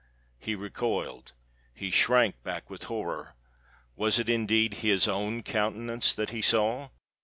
He 0.39 0.55
recoiled—he 0.55 1.91
shrank 1.91 2.41
back 2.41 2.71
with 2.71 2.85
horror. 2.85 3.35
Was 3.95 4.17
it 4.17 4.29
indeed 4.29 4.73
his 4.81 5.07
own 5.07 5.43
countenance 5.43 6.15
that 6.15 6.31
he 6.31 6.41
saw? 6.41 6.89